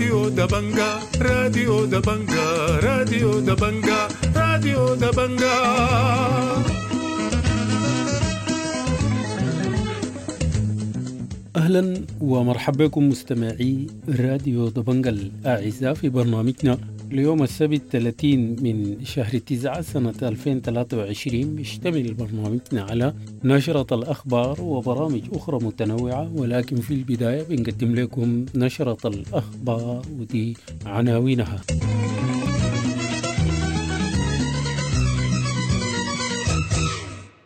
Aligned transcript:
راديو 0.00 0.28
دبنجا 0.28 0.90
راديو 1.20 1.84
دبنجا 1.84 2.46
راديو 2.80 3.40
دبنجا 3.40 4.08
راديو 4.36 4.94
دبنجا 4.94 5.56
أهلا 11.56 12.04
ومرحبا 12.20 12.86
بكم 12.86 13.08
مستمعي 13.08 13.86
راديو 14.08 14.68
دبنجا 14.68 15.10
الاعزاء 15.10 15.94
في 15.94 16.08
برنامجنا 16.08 16.78
ليوم 17.12 17.42
السبت 17.42 17.82
30 17.90 18.56
من 18.62 19.04
شهر 19.04 19.38
9 19.38 19.80
سنة 19.80 20.14
2023 20.22 21.54
بيشتمل 21.56 22.14
برنامجنا 22.14 22.82
على 22.82 23.14
نشرة 23.44 23.94
الأخبار 23.94 24.60
وبرامج 24.60 25.22
أخرى 25.32 25.58
متنوعة 25.64 26.32
ولكن 26.34 26.76
في 26.76 26.94
البداية 26.94 27.42
بنقدم 27.42 27.94
لكم 27.94 28.46
نشرة 28.54 29.08
الأخبار 29.08 30.02
ودي 30.20 30.56
عناوينها. 30.86 31.60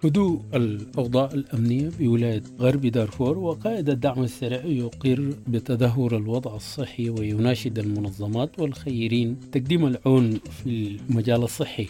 هدوء 0.05 0.43
الأوضاع 0.55 1.31
الأمنية 1.35 1.91
بولاية 1.99 2.43
غرب 2.61 2.81
دارفور 2.81 3.39
وقائد 3.39 3.91
الدعم 3.91 4.23
السريع 4.23 4.65
يقر 4.65 5.35
بتدهور 5.49 6.17
الوضع 6.17 6.57
الصحي 6.57 7.11
ويناشد 7.11 7.79
المنظمات 7.79 8.61
والخيرين 8.61 9.37
تقديم 9.53 9.87
العون 9.87 10.31
في 10.33 10.67
المجال 10.67 11.43
الصحي. 11.43 11.87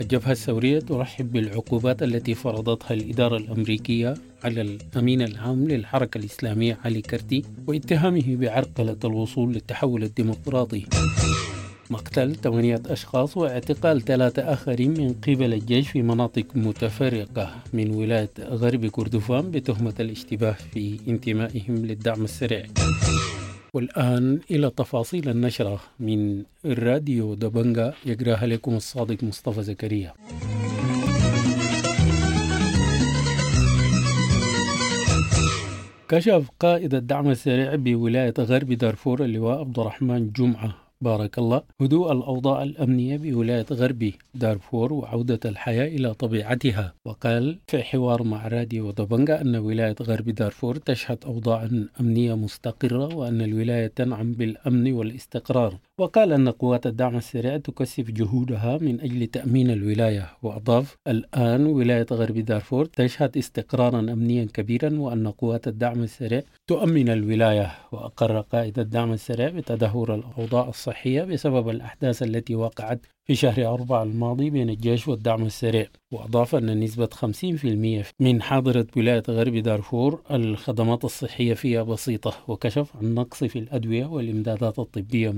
الجبهة 0.00 0.32
الثورية 0.32 0.80
ترحب 0.80 1.32
بالعقوبات 1.32 2.02
التي 2.02 2.34
فرضتها 2.34 2.94
الإدارة 2.94 3.36
الأمريكية 3.36 4.14
على 4.44 4.60
الأمين 4.60 5.22
العام 5.22 5.68
للحركة 5.68 6.18
الإسلامية 6.18 6.78
علي 6.84 7.02
كرتي 7.02 7.42
واتهامه 7.66 8.36
بعرقلة 8.36 8.96
الوصول 9.04 9.52
للتحول 9.52 10.02
الديمقراطي. 10.04 10.86
مقتل 11.94 12.34
ثمانية 12.34 12.82
أشخاص 12.86 13.36
واعتقال 13.36 14.02
ثلاثة 14.02 14.42
آخرين 14.52 14.90
من 14.90 15.12
قبل 15.12 15.52
الجيش 15.54 15.88
في 15.88 16.02
مناطق 16.02 16.46
متفرقة 16.54 17.54
من 17.72 17.90
ولاية 17.90 18.30
غرب 18.40 18.86
كردفان 18.86 19.50
بتهمة 19.50 19.94
الاشتباه 20.00 20.56
في 20.72 20.98
انتمائهم 21.08 21.74
للدعم 21.86 22.24
السريع. 22.24 22.66
والآن 23.74 24.40
إلى 24.50 24.70
تفاصيل 24.70 25.28
النشرة 25.28 25.80
من 26.00 26.42
الراديو 26.64 27.34
دبنجا 27.34 27.94
يقراها 28.06 28.46
لكم 28.46 28.74
الصادق 28.76 29.24
مصطفى 29.24 29.62
زكريا. 29.62 30.12
كشف 36.08 36.48
قائد 36.60 36.94
الدعم 36.94 37.30
السريع 37.30 37.74
بولاية 37.74 38.34
غرب 38.38 38.72
دارفور 38.72 39.24
اللواء 39.24 39.58
عبد 39.58 39.78
الرحمن 39.78 40.30
جمعة 40.36 40.83
بارك 41.00 41.38
الله. 41.38 41.62
هدوء 41.80 42.12
الأوضاع 42.12 42.62
الأمنية 42.62 43.16
بولاية 43.16 43.66
غرب 43.70 44.12
دارفور 44.34 44.92
وعودة 44.92 45.40
الحياة 45.44 45.88
إلى 45.88 46.14
طبيعتها. 46.14 46.94
وقال 47.06 47.58
في 47.66 47.82
حوار 47.82 48.22
مع 48.22 48.48
راديو 48.48 48.90
دبنجا 48.90 49.40
أن 49.40 49.56
ولاية 49.56 49.96
غرب 50.02 50.24
دارفور 50.24 50.76
تشهد 50.76 51.24
أوضاع 51.24 51.68
أمنية 52.00 52.34
مستقرة 52.34 53.14
وأن 53.16 53.42
الولاية 53.42 53.86
تنعم 53.86 54.32
بالأمن 54.32 54.92
والاستقرار. 54.92 55.78
وقال 55.98 56.32
أن 56.32 56.48
قوات 56.48 56.86
الدعم 56.86 57.16
السريع 57.16 57.56
تكثف 57.56 58.10
جهودها 58.10 58.78
من 58.78 59.00
أجل 59.00 59.26
تأمين 59.26 59.70
الولاية 59.70 60.28
وأضاف 60.42 60.96
الآن 61.08 61.66
ولاية 61.66 62.06
غرب 62.12 62.38
دارفور 62.38 62.84
تشهد 62.84 63.36
استقرارا 63.36 63.98
أمنيا 64.00 64.44
كبيرا 64.54 64.98
وأن 64.98 65.28
قوات 65.28 65.68
الدعم 65.68 66.02
السريع 66.02 66.42
تؤمن 66.66 67.08
الولاية 67.08 67.72
وأقر 67.92 68.40
قائد 68.40 68.78
الدعم 68.78 69.12
السريع 69.12 69.48
بتدهور 69.48 70.14
الأوضاع 70.14 70.68
الصحية 70.68 71.22
بسبب 71.22 71.68
الأحداث 71.68 72.22
التي 72.22 72.54
وقعت 72.54 73.06
في 73.26 73.34
شهر 73.34 73.66
أربعة 73.74 74.02
الماضي 74.02 74.50
بين 74.50 74.70
الجيش 74.70 75.08
والدعم 75.08 75.42
السريع 75.46 75.86
وأضاف 76.12 76.54
أن 76.54 76.80
نسبة 76.80 77.06
50% 77.06 78.04
من 78.20 78.42
حاضرة 78.42 78.86
ولاية 78.96 79.22
غرب 79.28 79.54
دارفور 79.56 80.22
الخدمات 80.30 81.04
الصحية 81.04 81.54
فيها 81.54 81.82
بسيطة 81.82 82.34
وكشف 82.48 82.96
عن 82.96 83.14
نقص 83.14 83.44
في 83.44 83.58
الأدوية 83.58 84.06
والإمدادات 84.06 84.78
الطبية 84.78 85.30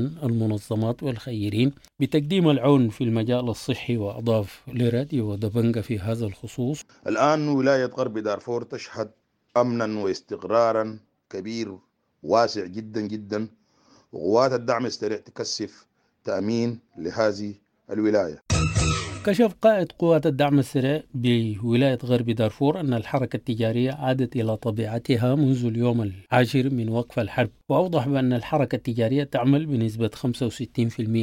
مناشدا 0.00 0.26
المنظمات 0.26 1.02
والخيرين 1.02 1.72
بتقديم 2.00 2.50
العون 2.50 2.88
في 2.88 3.04
المجال 3.04 3.48
الصحي 3.48 3.96
وأضاف 3.96 4.62
لراديو 4.68 5.30
ودبنجا 5.30 5.80
في 5.80 5.98
هذا 5.98 6.26
الخصوص. 6.26 6.84
الآن 7.06 7.48
ولاية 7.48 7.86
غرب 7.86 8.18
دارفور 8.18 8.62
تشهد 8.62 9.10
أمنا 9.56 10.00
واستقرارا 10.02 10.98
كبير 11.30 11.78
واسع 12.22 12.64
جدا 12.66 13.00
جدا 13.00 13.48
وقوات 14.12 14.52
الدعم 14.52 14.86
السريع 14.86 15.18
تكثف 15.18 15.86
تأمين 16.24 16.78
لهذه 16.98 17.54
الولاية. 17.90 18.43
كشف 19.24 19.54
قائد 19.62 19.92
قوات 19.92 20.26
الدعم 20.26 20.58
السريع 20.58 21.02
بولاية 21.14 21.98
غرب 22.04 22.30
دارفور 22.30 22.80
أن 22.80 22.94
الحركة 22.94 23.36
التجارية 23.36 23.92
عادت 23.92 24.36
إلى 24.36 24.56
طبيعتها 24.56 25.34
منذ 25.34 25.66
اليوم 25.66 26.02
العاشر 26.02 26.70
من 26.70 26.88
وقف 26.88 27.18
الحرب 27.18 27.50
وأوضح 27.68 28.08
بأن 28.08 28.32
الحركة 28.32 28.76
التجارية 28.76 29.24
تعمل 29.24 29.66
بنسبة 29.66 30.10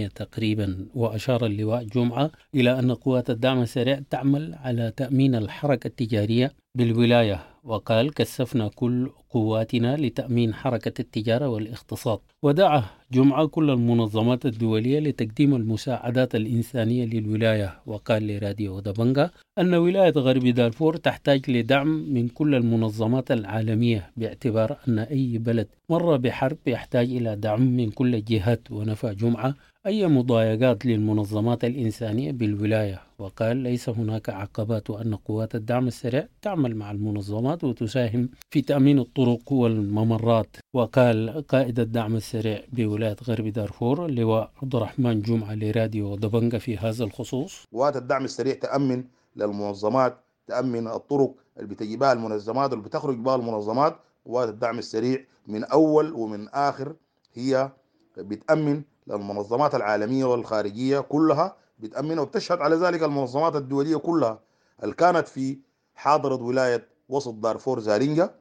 65% 0.08 0.12
تقريبا 0.16 0.86
وأشار 0.96 1.46
اللواء 1.46 1.84
جمعة 1.84 2.32
إلى 2.56 2.80
أن 2.80 2.92
قوات 2.92 3.30
الدعم 3.30 3.62
السريع 3.62 4.02
تعمل 4.10 4.54
على 4.54 4.94
تأمين 4.98 5.36
الحركة 5.36 5.88
التجارية 5.88 6.52
بالولاية 6.78 7.40
وقال 7.64 8.14
كثفنا 8.14 8.68
كل 8.76 9.10
قواتنا 9.30 9.98
لتأمين 9.98 10.54
حركة 10.54 11.02
التجارة 11.02 11.48
والاقتصاد 11.50 12.20
ودعا 12.44 12.84
جمعة 13.14 13.48
كل 13.48 13.70
المنظمات 13.70 14.46
الدولية 14.46 15.00
لتقديم 15.00 15.56
المساعدات 15.56 16.36
الإنسانية 16.36 17.06
للولاية 17.06 17.80
وقال 17.86 18.28
لراديو 18.28 18.80
دبنجا 18.80 19.30
أن 19.60 19.74
ولاية 19.74 20.14
غرب 20.16 20.48
دارفور 20.48 20.96
تحتاج 20.98 21.52
لدعم 21.52 21.88
من 22.14 22.28
كل 22.28 22.56
المنظمات 22.56 23.32
العالمية 23.32 24.12
باعتبار 24.18 24.78
أن 24.88 25.00
أي 25.00 25.38
بلد 25.38 25.68
مر 25.90 26.18
بحرب 26.18 26.58
يحتاج 26.68 27.10
إلى 27.12 27.36
دعم 27.36 27.62
من 27.62 27.90
كل 27.90 28.16
الجهات 28.16 28.72
ونفى 28.72 29.16
جمعة 29.16 29.56
أي 29.86 30.08
مضايقات 30.08 30.86
للمنظمات 30.86 31.64
الإنسانية 31.64 32.32
بالولاية؟ 32.32 33.02
وقال 33.20 33.58
ليس 33.58 33.90
هناك 33.90 34.30
عقبات 34.30 34.90
وأن 34.90 35.16
قوات 35.16 35.56
الدعم 35.56 35.88
السريع 35.88 36.28
تعمل 36.42 36.76
مع 36.76 36.92
المنظمات 36.92 37.64
وتساهم 37.64 38.30
في 38.52 38.62
تأمين 38.62 39.00
الطرق 39.00 39.52
والممرات. 39.52 40.48
وقال 40.74 41.48
قائد 41.48 41.80
الدعم 41.80 42.16
السريع 42.16 42.64
بولاية 42.74 43.16
غرب 43.28 43.48
دارفور 43.48 44.06
اللواء 44.06 44.52
عبد 44.64 44.76
الرحمن 44.76 45.22
جمعة 45.22 45.56
لراديو 45.56 46.16
دبنجا 46.16 46.58
في 46.58 46.78
هذا 46.78 47.04
الخصوص 47.04 47.66
قوات 47.74 47.96
الدعم 47.98 48.26
السريع 48.26 48.54
تأمن 48.54 49.04
للمنظمات 49.36 50.18
تأمن 50.48 50.88
الطرق 50.88 51.36
اللي 51.58 51.68
بتجي 51.68 51.98
بها 51.98 52.14
المنظمات 52.14 52.72
واللي 52.72 52.86
بتخرج 52.86 53.18
بها 53.18 53.36
المنظمات. 53.36 53.96
قوات 54.26 54.50
الدعم 54.50 54.80
السريع 54.80 55.26
من 55.48 55.64
أول 55.64 56.14
ومن 56.14 56.50
آخر 56.50 56.96
هي 57.34 57.72
بتأمن 58.18 58.82
للمنظمات 59.08 59.76
العالمية 59.76 60.26
والخارجية 60.26 61.00
كلها 61.00 61.56
بتأمن 61.80 62.20
وبتشهد 62.20 62.62
على 62.62 62.76
ذلك 62.76 63.04
المنظمات 63.04 63.56
الدولية 63.56 63.96
كلها. 63.96 64.40
اللي 64.84 64.96
كانت 64.96 65.28
في 65.28 65.58
حاضرة 65.96 66.36
ولاية 66.44 66.88
وسط 67.10 67.34
دارفور 67.34 67.80
زارينجا؟ 67.80 68.36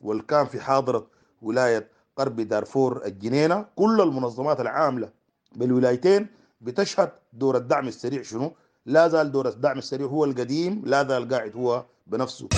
واللي 0.00 0.22
كان 0.22 0.46
في 0.46 0.60
حاضرة 0.60 1.06
ولاية 1.42 1.88
غرب 2.20 2.40
دارفور 2.40 3.04
الجنينة؟ 3.06 3.66
كل 3.76 4.00
المنظمات 4.00 4.60
العاملة 4.60 5.10
بالولايتين 5.56 6.26
بتشهد 6.60 7.10
دور 7.32 7.56
الدعم 7.56 7.88
السريع 7.88 8.22
شنو؟ 8.22 8.52
لا 8.86 9.08
زال 9.08 9.32
دور 9.32 9.48
الدعم 9.48 9.78
السريع 9.78 10.06
هو 10.06 10.24
القديم 10.24 10.82
لا 10.86 11.04
زال 11.08 11.28
قاعد 11.28 11.56
هو 11.56 11.84
بنفسه. 12.06 12.48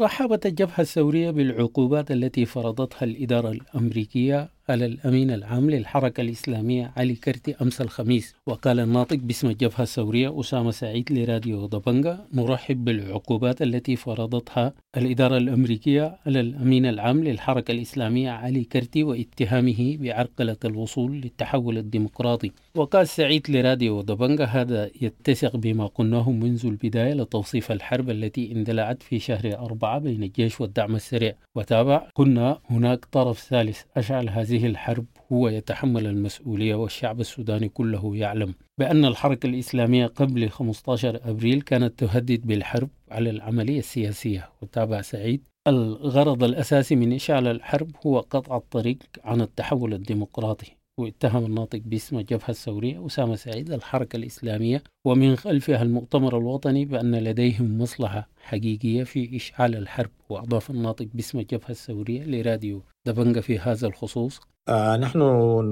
رحبت 0.00 0.46
الجبهة 0.46 0.80
الثورية 0.80 1.30
بالعقوبات 1.30 2.10
التي 2.10 2.46
فرضتها 2.46 3.04
الإدارة 3.04 3.48
الأمريكية 3.50 4.50
على 4.68 4.86
الأمين 4.86 5.30
العام 5.30 5.70
للحركة 5.70 6.20
الإسلامية 6.20 6.92
علي 6.96 7.14
كرتي 7.14 7.54
أمس 7.62 7.80
الخميس 7.80 8.34
وقال 8.46 8.80
الناطق 8.80 9.16
باسم 9.16 9.48
الجبهة 9.48 9.82
الثورية 9.82 10.40
أسامة 10.40 10.70
سعيد 10.70 11.12
لراديو 11.12 11.66
دبنجا 11.66 12.26
نرحب 12.34 12.84
بالعقوبات 12.84 13.62
التي 13.62 13.96
فرضتها 13.96 14.72
الإدارة 14.96 15.36
الأمريكية 15.36 16.18
على 16.26 16.40
الأمين 16.40 16.86
العام 16.86 17.24
للحركة 17.24 17.72
الإسلامية 17.72 18.30
علي 18.30 18.64
كرتي 18.64 19.02
واتهامه 19.02 19.96
بعرقلة 20.00 20.56
الوصول 20.64 21.12
للتحول 21.12 21.78
الديمقراطي. 21.78 22.52
وقال 22.74 23.08
سعيد 23.08 23.50
لراديو 23.50 24.02
دبنجا 24.02 24.44
هذا 24.44 24.90
يتسق 25.00 25.56
بما 25.56 25.86
قلناه 25.86 26.30
منذ 26.30 26.66
البداية 26.66 27.14
لتوصيف 27.14 27.72
الحرب 27.72 28.10
التي 28.10 28.52
اندلعت 28.52 29.02
في 29.02 29.18
شهر 29.18 29.58
أربعة 29.58 29.98
بين 29.98 30.22
الجيش 30.22 30.60
والدعم 30.60 30.94
السريع. 30.96 31.34
وتابع 31.54 32.08
قلنا 32.14 32.58
هناك 32.70 33.04
طرف 33.04 33.38
ثالث 33.40 33.82
أشعل 33.96 34.28
هذه 34.28 34.55
هذه 34.56 34.66
الحرب 34.66 35.06
هو 35.32 35.48
يتحمل 35.48 36.06
المسؤولية 36.06 36.74
والشعب 36.74 37.20
السوداني 37.20 37.68
كله 37.68 38.16
يعلم 38.16 38.54
بأن 38.78 39.04
الحركة 39.04 39.46
الإسلامية 39.46 40.06
قبل 40.06 40.50
15 40.50 41.20
أبريل 41.24 41.62
كانت 41.62 41.98
تهدد 41.98 42.46
بالحرب 42.46 42.88
على 43.10 43.30
العملية 43.30 43.78
السياسية. 43.78 44.50
وتابع 44.62 45.00
سعيد 45.00 45.48
الغرض 45.68 46.44
الأساسي 46.44 46.96
من 46.96 47.12
إشعال 47.12 47.46
الحرب 47.46 47.90
هو 48.06 48.20
قطع 48.20 48.56
الطريق 48.56 48.98
عن 49.24 49.40
التحول 49.40 49.94
الديمقراطي. 49.94 50.76
واتهم 51.00 51.46
الناطق 51.46 51.80
باسم 51.84 52.18
الجبهة 52.18 52.48
الثورية 52.48 53.06
أسامة 53.06 53.34
سعيد 53.36 53.72
الحركة 53.72 54.16
الإسلامية 54.16 54.82
ومن 55.04 55.36
خلفها 55.36 55.82
المؤتمر 55.82 56.38
الوطني 56.38 56.84
بأن 56.84 57.14
لديهم 57.14 57.78
مصلحة 57.78 58.28
حقيقية 58.42 59.04
في 59.04 59.36
إشعال 59.36 59.76
الحرب 59.76 60.10
وأضاف 60.28 60.70
الناطق 60.70 61.06
باسم 61.14 61.38
الجبهة 61.38 61.70
الثورية 61.70 62.24
لراديو 62.24 62.82
دبنجة 63.06 63.40
في 63.40 63.58
هذا 63.58 63.86
الخصوص. 63.86 64.40
آه 64.68 64.96
نحن 64.96 65.18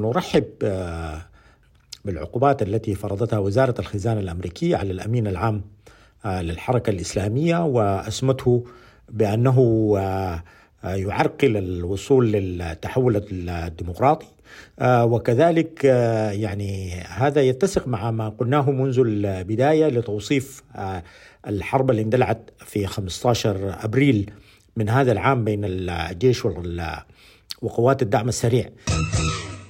نرحب 0.02 0.44
آه 0.62 1.26
بالعقوبات 2.04 2.62
التي 2.62 2.94
فرضتها 2.94 3.38
وزارة 3.38 3.74
الخزانة 3.80 4.20
الأمريكية 4.20 4.76
على 4.76 4.90
الأمين 4.92 5.26
العام 5.26 5.62
آه 6.24 6.42
للحركة 6.42 6.90
الإسلامية 6.90 7.64
وأسمته 7.64 8.64
بأنه 9.08 9.92
آه 9.98 10.42
يعرقل 10.84 11.56
الوصول 11.56 12.32
للتحول 12.32 13.16
الديمقراطي 13.32 14.26
آه، 14.26 14.33
وكذلك 14.82 15.86
آه، 15.86 16.30
يعني 16.30 16.90
هذا 16.92 17.42
يتسق 17.42 17.88
مع 17.88 18.10
ما 18.10 18.28
قلناه 18.28 18.70
منذ 18.70 19.02
البداية 19.06 19.86
لتوصيف 19.86 20.62
آه، 20.76 21.02
الحرب 21.46 21.90
اللي 21.90 22.02
اندلعت 22.02 22.50
في 22.58 22.86
15 22.86 23.84
أبريل 23.84 24.30
من 24.76 24.88
هذا 24.88 25.12
العام 25.12 25.44
بين 25.44 25.60
الجيش 25.64 26.46
وقوات 27.62 28.02
الدعم 28.02 28.28
السريع. 28.28 28.70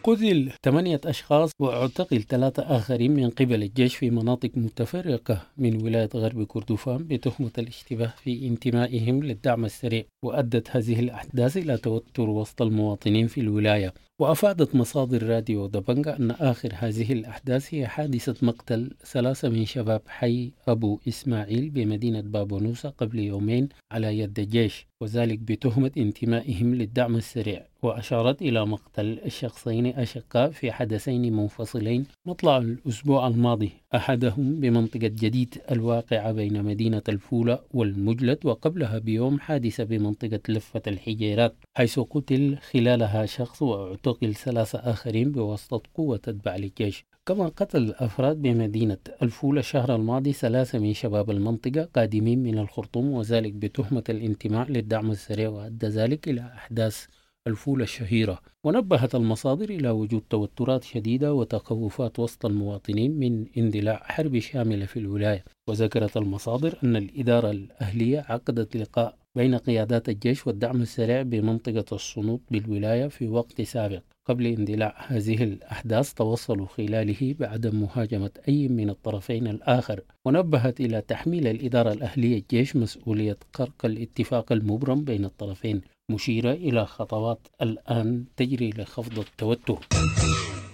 قتل 0.04 0.52
ثمانية 0.64 1.00
أشخاص 1.04 1.50
واعتقل 1.60 2.22
ثلاثة 2.22 2.62
آخرين 2.62 3.14
من 3.14 3.30
قبل 3.30 3.62
الجيش 3.62 3.96
في 3.96 4.10
مناطق 4.10 4.50
متفرقة 4.56 5.42
من 5.58 5.82
ولاية 5.82 6.08
غرب 6.14 6.46
كردفان 6.46 6.98
بتهمة 6.98 7.50
الاشتباه 7.58 8.14
في 8.24 8.46
انتمائهم 8.46 9.22
للدعم 9.22 9.64
السريع 9.64 10.04
وأدت 10.24 10.76
هذه 10.76 11.00
الأحداث 11.00 11.56
إلى 11.56 11.76
توتر 11.76 12.30
وسط 12.30 12.62
المواطنين 12.62 13.26
في 13.26 13.40
الولاية. 13.40 13.94
وأفادت 14.19 14.75
مصادر 14.75 15.22
راديو 15.22 15.66
دبنجا 15.66 16.16
أن 16.16 16.31
آخر 16.31 16.72
هذه 16.75 17.12
الأحداث 17.12 17.75
هي 17.75 17.87
حادثة 17.87 18.46
مقتل 18.46 18.90
ثلاثة 19.05 19.49
من 19.49 19.64
شباب 19.64 20.02
حي 20.06 20.52
أبو 20.69 21.00
إسماعيل 21.08 21.70
بمدينة 21.70 22.20
بابونوسا 22.20 22.88
قبل 22.88 23.19
يومين 23.19 23.69
على 23.93 24.19
يد 24.19 24.38
الجيش 24.38 24.87
وذلك 25.00 25.38
بتهمة 25.38 25.90
انتمائهم 25.96 26.75
للدعم 26.75 27.16
السريع 27.16 27.66
وأشارت 27.82 28.43
إلى 28.43 28.66
مقتل 28.66 29.19
الشخصين 29.26 29.87
أشقاء 29.87 30.50
في 30.50 30.72
حدثين 30.72 31.37
منفصلين 31.37 32.06
مطلع 32.26 32.58
الأسبوع 32.58 33.26
الماضي. 33.26 33.70
أحدهم 33.94 34.60
بمنطقة 34.60 35.06
جديد 35.06 35.55
الواقعة 35.70 36.32
بين 36.32 36.62
مدينة 36.62 37.02
الفولة 37.08 37.58
والمجلد 37.70 38.38
وقبلها 38.46 38.99
بيوم 38.99 39.40
حادثة 39.40 39.84
بمنطقة 39.84 40.40
لفة 40.49 40.82
الحجيرات 40.87 41.55
حيث 41.76 41.99
قتل 41.99 42.56
خلالها 42.72 43.26
شخص 43.26 43.62
واعتقل 44.06 44.34
ثلاثة 44.34 44.78
آخرين 44.78 45.32
بواسطة 45.32 45.82
قوة 45.94 46.16
تتبع 46.16 46.56
للجيش. 46.56 47.04
كما 47.26 47.48
قتل 47.48 47.94
أفراد 47.98 48.42
بمدينة 48.42 48.98
الفولة 49.22 49.60
الشهر 49.60 49.94
الماضي 49.94 50.32
ثلاثة 50.32 50.78
من 50.78 50.94
شباب 50.94 51.30
المنطقة 51.30 51.88
قادمين 51.96 52.42
من 52.42 52.58
الخرطوم 52.58 53.10
وذلك 53.10 53.52
بتهمة 53.52 54.04
الانتماء 54.08 54.70
للدعم 54.70 55.10
السريع 55.10 55.48
وأدى 55.48 55.86
ذلك 55.86 56.28
إلى 56.28 56.40
أحداث 56.40 57.06
الفولة 57.46 57.84
الشهيرة. 57.84 58.38
ونبهت 58.64 59.14
المصادر 59.14 59.70
إلى 59.70 59.90
وجود 59.90 60.22
توترات 60.30 60.84
شديدة 60.84 61.34
وتخوفات 61.34 62.18
وسط 62.18 62.46
المواطنين 62.46 63.18
من 63.18 63.46
اندلاع 63.56 64.02
حرب 64.04 64.38
شاملة 64.38 64.86
في 64.86 64.98
الولاية. 64.98 65.44
وذكرت 65.68 66.16
المصادر 66.16 66.78
أن 66.84 66.96
الإدارة 66.96 67.50
الأهلية 67.50 68.24
عقدت 68.28 68.76
لقاء 68.76 69.23
بين 69.36 69.54
قيادات 69.54 70.08
الجيش 70.08 70.46
والدعم 70.46 70.82
السريع 70.82 71.22
بمنطقة 71.22 71.94
الصنوط 71.94 72.40
بالولاية 72.50 73.06
في 73.06 73.28
وقت 73.28 73.62
سابق. 73.62 74.02
قبل 74.26 74.46
اندلاع 74.46 74.94
هذه 75.06 75.42
الأحداث 75.42 76.12
توصلوا 76.12 76.66
خلاله 76.66 77.34
بعدم 77.40 77.81
مهاجمة 77.81 78.31
أي 78.48 78.69
من 78.69 78.90
الطرفين 78.90 79.46
الآخر. 79.46 80.00
ونبهت 80.25 80.81
إلى 80.81 81.00
تحميل 81.00 81.46
الإدارة 81.46 81.92
الأهلية 81.92 82.38
الجيش 82.38 82.76
مسؤولية 82.76 83.38
خرق 83.54 83.84
الاتفاق 83.84 84.52
المبرم 84.52 85.04
بين 85.04 85.25
الطرفين 85.25 85.81
مشيرة 86.10 86.52
إلى 86.52 86.86
خطوات 86.86 87.46
الآن 87.62 88.25
تجري 88.36 88.70
لخفض 88.70 89.19
التوتر. 89.19 89.78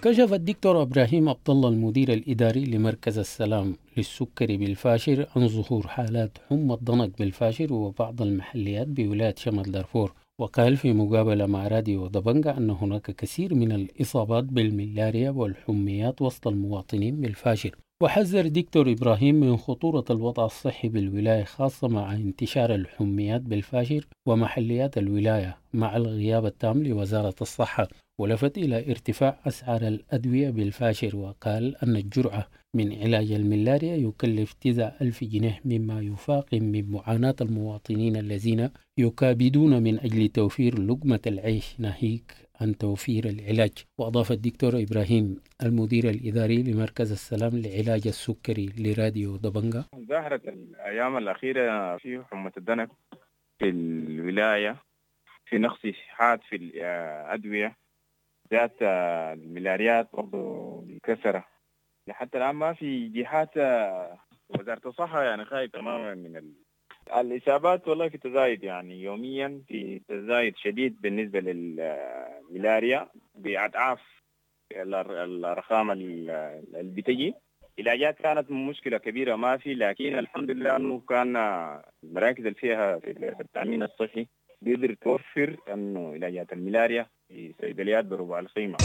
كشف 0.03 0.33
الدكتور 0.33 0.81
إبراهيم 0.81 1.29
عبد 1.29 1.49
الله 1.49 1.69
المدير 1.69 2.13
الإداري 2.13 2.65
لمركز 2.65 3.17
السلام 3.19 3.75
للسكري 3.97 4.57
بالفاشر 4.57 5.27
عن 5.35 5.47
ظهور 5.47 5.87
حالات 5.87 6.37
حمى 6.49 6.73
الضنك 6.73 7.19
بالفاشر 7.19 7.73
وبعض 7.73 8.21
المحليات 8.21 8.87
بولاية 8.87 9.35
شمال 9.37 9.71
دارفور. 9.71 10.13
وقال 10.39 10.77
في 10.77 10.93
مقابلة 10.93 11.45
مع 11.45 11.67
راديو 11.67 12.07
دبنجا 12.07 12.57
أن 12.57 12.69
هناك 12.69 13.11
كثير 13.11 13.55
من 13.55 13.71
الإصابات 13.71 14.43
بالملاريا 14.43 15.29
والحميات 15.29 16.21
وسط 16.21 16.47
المواطنين 16.47 17.21
بالفاشر 17.21 17.75
وحذر 18.03 18.47
دكتور 18.47 18.91
إبراهيم 18.91 19.35
من 19.35 19.57
خطورة 19.57 20.05
الوضع 20.09 20.45
الصحي 20.45 20.89
بالولاية 20.89 21.43
خاصة 21.43 21.87
مع 21.87 22.13
انتشار 22.13 22.75
الحميات 22.75 23.41
بالفاشر 23.41 24.07
ومحليات 24.27 24.97
الولاية 24.97 25.57
مع 25.73 25.97
الغياب 25.97 26.45
التام 26.45 26.83
لوزارة 26.83 27.35
الصحة. 27.41 27.87
ولفت 28.19 28.57
إلى 28.57 28.91
ارتفاع 28.91 29.39
أسعار 29.47 29.87
الأدوية 29.87 30.49
بالفاشر 30.49 31.15
وقال 31.15 31.75
أن 31.83 31.95
الجرعة 31.95 32.47
من 32.73 32.93
علاج 33.01 33.31
الملاريا 33.31 33.95
يكلف 33.95 34.53
تسع 34.53 34.91
ألف 35.01 35.23
جنيه 35.23 35.59
مما 35.65 36.01
يفاقم 36.01 36.63
من 36.63 36.91
معاناة 36.91 37.35
المواطنين 37.41 38.15
الذين 38.15 38.69
يكابدون 38.97 39.83
من 39.83 39.99
أجل 39.99 40.27
توفير 40.29 40.79
لقمة 40.81 41.19
العيش. 41.27 41.79
ناهيك 41.79 42.31
عن 42.61 42.77
توفير 42.77 43.25
العلاج. 43.25 43.71
وأضاف 43.97 44.31
الدكتور 44.31 44.81
إبراهيم 44.81 45.41
المدير 45.63 46.09
الإداري 46.09 46.63
لمركز 46.63 47.11
السلام 47.11 47.51
لعلاج 47.61 48.07
السكري 48.07 48.69
لراديو 48.77 49.37
دبنجا 49.37 49.83
ظهرت 50.09 50.47
الأيام 50.47 51.17
الأخيرة 51.17 51.97
في 51.97 52.23
حمى 52.31 52.51
الدنك 52.57 52.89
في 53.59 53.69
الولاية 53.69 54.75
في 55.45 55.57
نقص 55.57 55.79
حاد 56.09 56.39
في 56.49 56.55
الأدوية 56.55 57.75
ذات 58.51 58.75
الملاريات 58.81 60.09
برضه 60.13 60.41
بكثرة 60.87 61.45
لحتى 62.07 62.37
الآن 62.37 62.55
ما 62.55 62.73
في 62.73 63.07
جهات 63.07 63.57
وزارة 64.49 64.81
الصحة 64.85 65.23
يعني 65.23 65.45
خايف 65.45 65.71
تماما 65.71 66.15
من 66.15 66.37
ال... 66.37 66.53
الإصابات 67.17 67.87
والله 67.87 68.09
في 68.09 68.17
تزايد 68.17 68.63
يعني 68.63 69.01
يوميا 69.03 69.61
في 69.67 70.01
تزايد 70.07 70.57
شديد 70.57 71.01
بالنسبة 71.01 71.39
للملاريا 71.39 73.09
بأضعاف 73.35 73.99
الأرقام 74.71 75.91
اللي 75.91 76.61
بتجي. 76.73 77.33
علاجات 77.79 78.17
كانت 78.17 78.51
مشكلة 78.51 78.97
كبيرة 78.97 79.35
ما 79.35 79.57
في 79.57 79.73
لكن 79.73 80.19
الحمد 80.19 80.51
لله 80.51 80.75
أنه 80.75 80.99
كان 81.09 81.35
المراكز 82.03 82.39
اللي 82.45 82.53
فيها 82.59 82.99
في 82.99 83.35
التأمين 83.41 83.83
الصحي 83.83 84.27
بيقدر 84.61 84.93
توفر 84.93 85.57
إنه 85.73 86.13
علاجات 86.13 86.53
الملاريا 86.53 87.05
في 87.27 87.53
صيدليات 87.61 88.05
بربع 88.05 88.39
القيمه. 88.39 88.77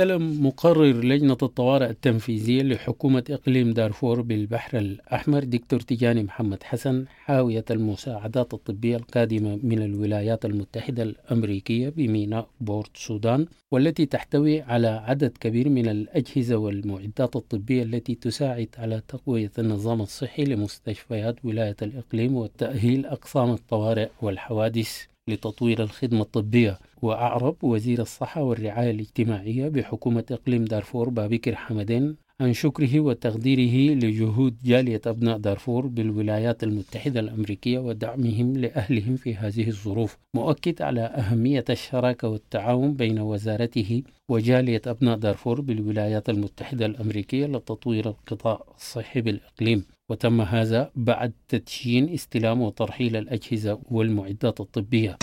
استلم 0.00 0.46
مقرر 0.46 1.04
لجنة 1.04 1.36
الطوارئ 1.42 1.90
التنفيذية 1.90 2.62
لحكومة 2.62 3.24
إقليم 3.30 3.72
دارفور 3.72 4.20
بالبحر 4.22 4.78
الأحمر 4.78 5.44
دكتور 5.44 5.80
تجاني 5.80 6.22
محمد 6.22 6.62
حسن 6.62 7.04
حاوية 7.24 7.64
المساعدات 7.70 8.54
الطبية 8.54 8.96
القادمة 8.96 9.58
من 9.62 9.82
الولايات 9.82 10.44
المتحدة 10.44 11.02
الأمريكية 11.02 11.88
بميناء 11.88 12.48
بورت 12.60 12.96
سودان 12.96 13.46
والتي 13.70 14.06
تحتوي 14.06 14.62
على 14.62 14.88
عدد 14.88 15.32
كبير 15.40 15.68
من 15.68 15.88
الأجهزة 15.88 16.56
والمعدات 16.56 17.36
الطبية 17.36 17.82
التي 17.82 18.14
تساعد 18.14 18.68
على 18.78 19.02
تقوية 19.08 19.52
النظام 19.58 20.00
الصحي 20.00 20.44
لمستشفيات 20.44 21.36
ولاية 21.44 21.76
الإقليم 21.82 22.34
وتأهيل 22.36 23.06
أقسام 23.06 23.50
الطوارئ 23.50 24.08
والحوادث. 24.22 25.10
لتطوير 25.30 25.82
الخدمة 25.82 26.22
الطبية. 26.22 26.78
وأعرب 27.02 27.64
وزير 27.64 28.00
الصحة 28.02 28.42
والرعاية 28.42 28.90
الاجتماعية 28.90 29.68
بحكومة 29.68 30.24
إقليم 30.30 30.64
دارفور 30.64 31.08
بابكر 31.08 31.54
حمدين 31.56 32.16
عن 32.40 32.52
شكره 32.52 33.00
وتقديره 33.00 33.94
لجهود 33.94 34.56
جالية 34.64 35.00
أبناء 35.06 35.38
دارفور 35.38 35.86
بالولايات 35.86 36.62
المتحدة 36.62 37.20
الأمريكية 37.20 37.78
ودعمهم 37.78 38.56
لأهلهم 38.56 39.16
في 39.16 39.34
هذه 39.34 39.68
الظروف. 39.68 40.18
مؤكد 40.34 40.82
على 40.82 41.00
أهمية 41.00 41.64
الشراكة 41.70 42.28
والتعاون 42.28 42.94
بين 42.94 43.18
وزارته 43.18 44.02
وجالية 44.28 44.82
أبناء 44.86 45.16
دارفور 45.16 45.60
بالولايات 45.60 46.28
المتحدة 46.28 46.86
الأمريكية 46.86 47.46
لتطوير 47.46 48.08
القطاع 48.08 48.62
الصحي 48.76 49.20
بالإقليم. 49.20 49.84
وتم 50.10 50.40
هذا 50.40 50.90
بعد 50.96 51.32
تدشين 51.48 52.08
استلام 52.08 52.62
وترحيل 52.62 53.16
الأجهزة 53.16 53.80
والمعدات 53.90 54.60
الطبية. 54.60 55.16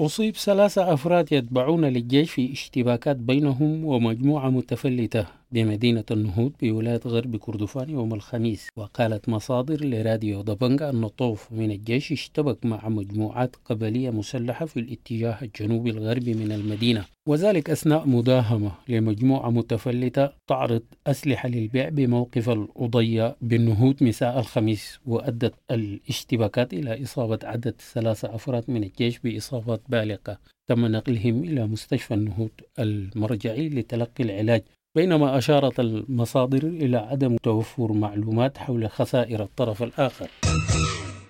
أصيب 0.00 0.36
ثلاثة 0.36 0.92
أفراد 0.92 1.32
يتبعون 1.32 1.84
للجيش 1.84 2.30
في 2.30 2.52
اشتباكات 2.52 3.16
بينهم 3.16 3.84
ومجموعة 3.84 4.50
متفلتة. 4.50 5.26
بمدينة 5.52 6.04
النهوض 6.10 6.52
بولاية 6.62 7.00
غرب 7.06 7.36
كردفان 7.36 7.90
يوم 7.90 8.14
الخميس 8.14 8.68
وقالت 8.76 9.28
مصادر 9.28 9.84
لراديو 9.84 10.42
دبنجا 10.42 10.90
أن 10.90 11.08
طوف 11.08 11.52
من 11.52 11.70
الجيش 11.70 12.12
اشتبك 12.12 12.66
مع 12.66 12.88
مجموعات 12.88 13.56
قبلية 13.64 14.10
مسلحة 14.10 14.66
في 14.66 14.80
الاتجاه 14.80 15.38
الجنوبي 15.42 15.90
الغربي 15.90 16.34
من 16.34 16.52
المدينة 16.52 17.04
وذلك 17.28 17.70
أثناء 17.70 18.08
مداهمة 18.08 18.72
لمجموعة 18.88 19.50
متفلتة 19.50 20.30
تعرض 20.46 20.82
أسلحة 21.06 21.48
للبيع 21.48 21.88
بموقف 21.88 22.48
الأضية 22.50 23.36
بالنهوض 23.40 24.02
مساء 24.02 24.38
الخميس 24.38 24.98
وأدت 25.06 25.54
الاشتباكات 25.70 26.72
إلى 26.72 27.02
إصابة 27.02 27.38
عدد 27.44 27.74
ثلاثة 27.94 28.34
أفراد 28.34 28.64
من 28.68 28.84
الجيش 28.84 29.18
بإصابات 29.18 29.82
بالغة 29.88 30.38
تم 30.68 30.86
نقلهم 30.86 31.44
إلى 31.44 31.66
مستشفى 31.66 32.14
النهوض 32.14 32.50
المرجعي 32.78 33.68
لتلقي 33.68 34.24
العلاج. 34.24 34.62
بينما 34.96 35.38
أشارت 35.38 35.80
المصادر 35.80 36.62
إلى 36.66 36.96
عدم 36.96 37.36
توفر 37.42 37.92
معلومات 37.92 38.58
حول 38.58 38.90
خسائر 38.90 39.42
الطرف 39.42 39.82
الآخر. 39.82 40.28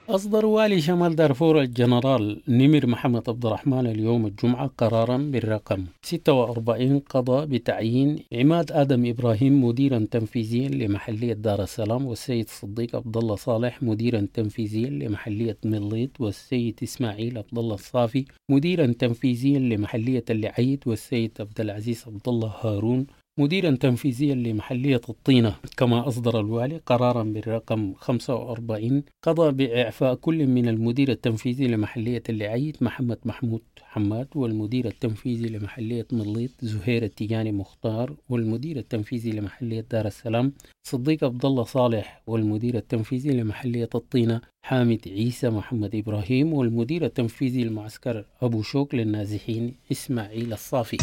أصدر 0.09 0.47
والي 0.47 0.81
شمال 0.81 1.17
دارفور 1.17 1.61
الجنرال 1.61 2.43
نمر 2.49 2.87
محمد 2.87 3.29
عبد 3.29 3.47
الرحمن 3.47 3.87
اليوم 3.87 4.27
الجمعة 4.27 4.71
قرارا 4.79 5.17
بالرقم 5.17 5.85
46 6.03 6.99
قضى 6.99 7.47
بتعيين 7.47 8.19
عماد 8.33 8.73
آدم 8.73 9.07
إبراهيم 9.07 9.65
مديرا 9.65 10.07
تنفيذيا 10.11 10.69
لمحلية 10.69 11.33
دار 11.33 11.63
السلام 11.63 12.07
والسيد 12.07 12.49
صديق 12.49 12.97
عبد 12.97 13.17
الله 13.17 13.37
صالح 13.37 13.83
مديرا 13.83 14.27
تنفيذيا 14.35 14.91
لمحلية 14.91 15.59
مليط 15.65 16.21
والسيد 16.21 16.79
إسماعيل 16.83 17.39
عبد 17.39 17.59
الله 17.59 17.75
الصافي 17.75 18.25
مديرا 18.51 18.87
تنفيذيا 18.87 19.59
لمحلية 19.59 20.25
اللعيد 20.31 20.83
والسيد 20.87 21.33
عبد 21.41 21.61
العزيز 21.61 22.05
عبد 22.07 22.29
الله 22.29 22.53
هارون 22.63 23.07
مديرا 23.39 23.71
تنفيذيا 23.71 24.35
لمحلية 24.35 25.01
الطينة. 25.09 25.57
كما 25.77 26.09
أصدر 26.09 26.41
الوالي 26.41 26.77
قرارا 26.87 27.23
بالرقم 27.23 27.95
45 27.95 29.03
قضى 29.23 29.53
بإعفاء 29.53 30.15
كل 30.15 30.47
من 30.47 30.69
المدير 30.69 31.09
التنفيذي 31.11 31.69
لمحلية 31.69 32.23
اللعيد 32.29 32.77
محمد 32.81 33.19
محمود 33.25 33.63
حماد 33.83 34.29
والمدير 34.35 34.87
التنفيذي 34.87 35.49
لمحلية 35.49 36.07
مليط 36.13 36.51
زهير 36.61 37.03
التجاني 37.03 37.53
مختار 37.53 38.17
والمدير 38.29 38.77
التنفيذي 38.77 39.31
لمحلية 39.31 39.87
دار 39.91 40.07
السلام 40.07 40.53
صديق 40.83 41.25
عبد 41.25 41.45
الله 41.45 41.65
صالح 41.65 42.23
والمدير 42.27 42.77
التنفيذي 42.77 43.31
لمحلية 43.31 43.89
الطينة 43.95 44.41
حامد 44.63 45.01
عيسى 45.07 45.51
محمد 45.51 45.95
إبراهيم 45.95 46.53
والمدير 46.53 47.05
التنفيذي 47.05 47.65
لمعسكر 47.65 48.25
أبو 48.43 48.63
شوك 48.63 48.95
للنازحين 48.95 49.75
إسماعيل 49.93 50.53
الصافي. 50.53 50.97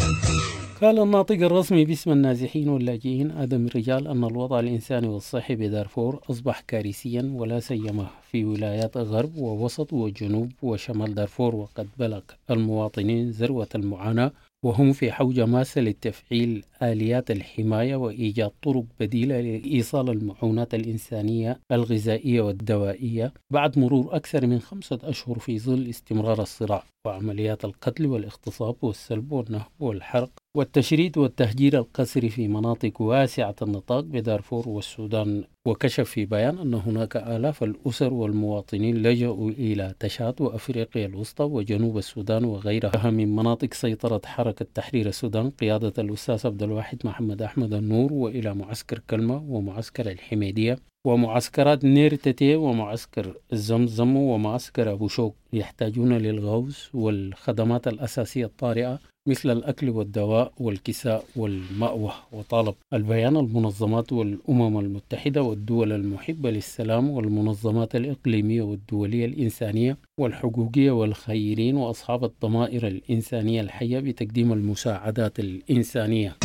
قال 0.82 0.98
الناطق 0.98 1.34
الرسمي 1.34 1.84
باسم 1.84 2.10
النازحين 2.10 2.68
واللاجئين 2.68 3.30
آدم 3.30 3.66
الرجال 3.66 4.08
أن 4.08 4.24
الوضع 4.24 4.60
الإنساني 4.60 5.08
والصحي 5.08 5.54
بدارفور 5.56 6.20
أصبح 6.30 6.60
كارثيا 6.60 7.32
ولا 7.34 7.60
سيما 7.60 8.06
في 8.30 8.44
ولايات 8.44 8.96
غرب 8.96 9.36
ووسط 9.36 9.92
وجنوب 9.92 10.52
وشمال 10.62 11.14
دارفور 11.14 11.54
وقد 11.54 11.88
بلغ 11.98 12.20
المواطنين 12.50 13.30
ذروة 13.30 13.68
المعاناة 13.74 14.32
وهم 14.64 14.92
في 14.92 15.12
حوجة 15.12 15.46
ماسة 15.46 15.80
لتفعيل 15.80 16.64
آليات 16.92 17.30
الحماية 17.30 17.96
وإيجاد 17.96 18.50
طرق 18.62 18.84
بديلة 19.00 19.40
لإيصال 19.40 20.10
المعونات 20.10 20.74
الإنسانية 20.74 21.60
الغذائية 21.72 22.40
والدوائية 22.40 23.32
بعد 23.52 23.78
مرور 23.78 24.16
أكثر 24.16 24.46
من 24.46 24.60
خمسة 24.60 24.98
أشهر 25.02 25.38
في 25.38 25.58
ظل 25.58 25.88
استمرار 25.88 26.42
الصراع 26.42 26.84
وعمليات 27.06 27.64
القتل 27.64 28.06
والاغتصاب 28.06 28.76
والسلب 28.82 29.32
والنهب 29.32 29.70
والحرق 29.80 30.30
والتشريد 30.56 31.18
والتهجير 31.18 31.78
القسري 31.78 32.28
في 32.28 32.48
مناطق 32.48 33.00
واسعة 33.00 33.54
النطاق 33.62 34.00
بدارفور 34.00 34.68
والسودان. 34.68 35.44
وكشف 35.66 36.10
في 36.10 36.24
بيان 36.24 36.58
أن 36.58 36.74
هناك 36.74 37.16
آلاف 37.16 37.62
الأسر 37.62 38.14
والمواطنين 38.14 39.02
لجأوا 39.02 39.50
إلى 39.50 39.94
تشاد 40.00 40.40
وأفريقيا 40.40 41.06
الوسطى 41.06 41.44
وجنوب 41.44 41.98
السودان 41.98 42.44
وغيرها 42.44 43.10
من 43.10 43.36
مناطق 43.36 43.74
سيطرة 43.74 44.20
حركة 44.24 44.66
تحرير 44.74 45.06
السودان 45.06 45.50
قيادة 45.50 46.02
الأستاذ 46.02 46.46
عبد 46.46 46.62
الواحد 46.74 47.06
محمد 47.06 47.42
أحمد 47.42 47.74
النور 47.74 48.12
وإلى 48.12 48.54
معسكر 48.54 48.98
كلمة 48.98 49.36
ومعسكر 49.48 50.10
الحميدية 50.10 50.78
ومعسكرات 51.06 51.84
نيرتتي 51.84 52.56
ومعسكر 52.56 53.34
الزمزم 53.52 54.16
ومعسكر 54.16 54.92
أبو 54.92 55.08
شوك 55.08 55.34
يحتاجون 55.52 56.12
للغوص 56.12 56.90
والخدمات 56.94 57.88
الأساسية 57.88 58.44
الطارئة 58.44 58.98
مثل 59.28 59.50
الأكل 59.50 59.90
والدواء 59.90 60.52
والكساء 60.58 61.24
والمأوى 61.36 62.12
وطالب 62.32 62.74
البيان 62.92 63.36
المنظمات 63.36 64.12
والأمم 64.12 64.78
المتحدة 64.78 65.42
والدول 65.42 65.92
المحبة 65.92 66.50
للسلام 66.50 67.10
والمنظمات 67.10 67.96
الإقليمية 67.96 68.62
والدولية 68.62 69.24
الإنسانية 69.26 69.96
والحقوقية 70.20 70.90
والخيرين 70.90 71.76
وأصحاب 71.76 72.24
الضمائر 72.24 72.86
الإنسانية 72.86 73.60
الحية 73.60 73.98
بتقديم 74.00 74.52
المساعدات 74.52 75.40
الإنسانية. 75.40 76.36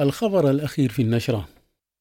الخبر 0.00 0.50
الأخير 0.50 0.88
في 0.88 1.02
النشرة. 1.02 1.48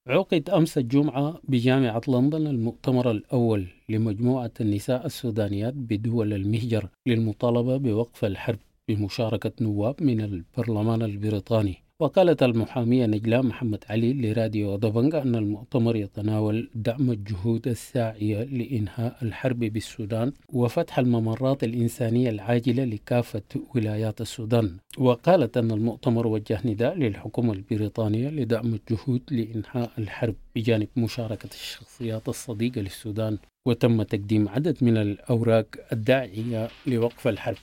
عقد 0.08 0.50
أمس 0.50 0.78
الجمعة 0.78 1.42
بجامعة 1.44 2.02
لندن 2.08 2.48
المؤتمر 2.48 3.12
الأول 3.12 3.68
لمجموعة 3.90 4.52
النساء 4.62 5.06
السودانيات 5.06 5.74
بدول 5.74 6.34
المهجر 6.34 6.90
للمطالبة 7.08 7.78
بوقف 7.78 8.26
الحرب 8.26 8.60
بمشاركة 8.88 9.52
نواب 9.62 10.04
من 10.04 10.22
البرلمان 10.22 11.02
البريطاني. 11.02 11.84
وقالت 12.02 12.44
المحامية 12.44 13.06
نجلاء 13.06 13.42
محمد 13.44 13.84
علي 13.90 14.14
لراديو 14.14 14.76
دبنجا 14.76 15.22
أن 15.22 15.36
المؤتمر 15.36 15.96
يتناول 15.96 16.70
دعم 16.76 17.12
الجهود 17.12 17.68
الساعية 17.68 18.44
لإنهاء 18.44 19.18
الحرب 19.22 19.60
بالسودان 19.60 20.34
وفتح 20.54 21.00
الممرات 21.00 21.64
الإنسانية 21.64 22.30
العاجلة 22.30 22.84
لكافة 22.86 23.42
ولايات 23.76 24.22
السودان. 24.22 24.78
وقالت 24.98 25.58
أن 25.58 25.72
المؤتمر 25.72 26.28
وجه 26.28 26.60
نداء 26.66 26.98
للحكومة 26.98 27.54
البريطانية 27.54 28.30
لدعم 28.30 28.74
الجهود 28.74 29.22
لإنهاء 29.32 29.92
الحرب 29.98 30.36
بجانب 30.56 30.88
مشاركة 30.98 31.50
الشخصيات 31.54 32.30
الصديقة 32.30 32.82
للسودان 32.82 33.38
وتم 33.68 34.04
تقديم 34.04 34.50
عدد 34.50 34.78
من 34.82 34.98
الأوراق 34.98 35.68
الداعية 35.92 36.68
لوقف 36.88 37.28
الحرب. 37.28 37.58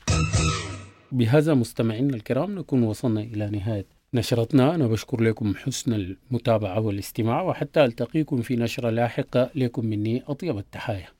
بهذا 1.12 1.54
مستمعينا 1.54 2.16
الكرام 2.16 2.58
نكون 2.58 2.82
وصلنا 2.82 3.20
إلى 3.20 3.50
نهاية 3.50 3.97
نشرتنا 4.14 4.74
أنا 4.74 4.86
بشكر 4.86 5.20
لكم 5.20 5.54
حسن 5.54 5.92
المتابعة 5.92 6.80
والاستماع 6.80 7.42
وحتى 7.42 7.84
ألتقيكم 7.84 8.42
في 8.42 8.56
نشرة 8.56 8.90
لاحقة 8.90 9.50
لكم 9.54 9.86
مني 9.86 10.22
أطيب 10.28 10.58
التحايا. 10.58 11.17